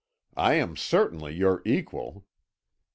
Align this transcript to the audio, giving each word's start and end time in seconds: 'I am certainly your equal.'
'I 0.35 0.53
am 0.55 0.75
certainly 0.77 1.35
your 1.35 1.61
equal.' 1.63 2.25